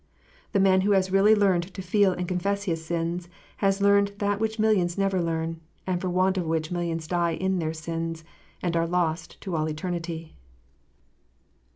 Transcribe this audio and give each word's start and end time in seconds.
The 0.51 0.59
man 0.59 0.81
who 0.81 0.93
has 0.93 1.11
really 1.11 1.35
learned 1.35 1.75
to 1.75 1.81
feel 1.83 2.11
and 2.11 2.27
confess 2.27 2.63
his 2.63 2.83
sins, 2.83 3.29
has 3.57 3.81
learned 3.81 4.13
that 4.17 4.39
which 4.39 4.57
millions 4.57 4.97
never 4.97 5.21
learn, 5.21 5.61
and 5.85 6.01
for 6.01 6.09
want 6.09 6.39
of 6.39 6.47
which 6.47 6.71
millions 6.71 7.05
die 7.07 7.33
in 7.35 7.59
their 7.59 7.71
sins, 7.73 8.23
and 8.63 8.75
are 8.75 8.87
lost 8.87 9.39
to 9.41 9.55
all 9.55 9.69
eternity. 9.69 10.33